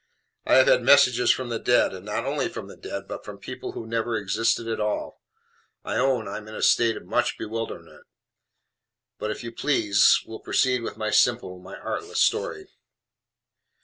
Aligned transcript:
I 0.47 0.55
have 0.55 0.65
had 0.65 0.81
messages 0.81 1.29
from 1.29 1.49
the 1.49 1.59
dead; 1.59 1.93
and 1.93 2.03
not 2.03 2.25
only 2.25 2.49
from 2.49 2.67
the 2.67 2.75
dead, 2.75 3.07
but 3.07 3.23
from 3.23 3.37
people 3.37 3.73
who 3.73 3.85
never 3.85 4.17
existed 4.17 4.67
at 4.67 4.79
all. 4.79 5.21
I 5.85 5.97
own 5.97 6.27
I 6.27 6.37
am 6.37 6.47
in 6.47 6.55
a 6.55 6.63
state 6.63 6.97
of 6.97 7.05
much 7.05 7.37
bewilderment: 7.37 8.07
but, 9.19 9.29
if 9.29 9.43
you 9.43 9.51
please, 9.51 10.23
will 10.25 10.39
proceed 10.39 10.81
with 10.81 10.97
my 10.97 11.11
simple, 11.11 11.59
my 11.59 11.75
artless 11.77 12.19
story. 12.19 12.69